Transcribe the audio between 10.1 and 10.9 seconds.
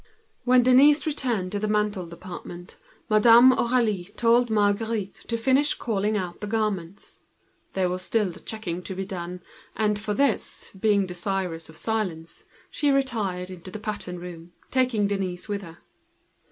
which,